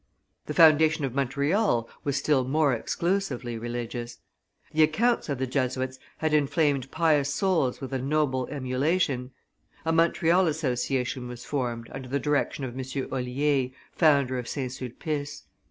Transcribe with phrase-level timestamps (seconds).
[0.47, 4.17] The foundation of Montreal was still more exclusively religious.
[4.71, 9.29] The accounts of the Jesuits had inflamed pious souls with a noble emulation;
[9.85, 12.83] a Montreal association was formed, under the direction of M.
[13.13, 14.71] Olier, founder of St.
[14.71, 15.43] Sulpice.